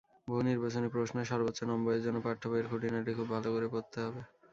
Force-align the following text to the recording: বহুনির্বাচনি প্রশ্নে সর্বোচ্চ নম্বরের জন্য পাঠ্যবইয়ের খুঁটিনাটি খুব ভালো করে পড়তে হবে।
বহুনির্বাচনি 0.27 0.87
প্রশ্নে 0.93 1.23
সর্বোচ্চ 1.31 1.59
নম্বরের 1.63 2.03
জন্য 2.05 2.17
পাঠ্যবইয়ের 2.25 2.69
খুঁটিনাটি 2.71 3.11
খুব 3.17 3.27
ভালো 3.33 3.49
করে 3.55 3.67
পড়তে 3.73 3.97
হবে। 4.05 4.21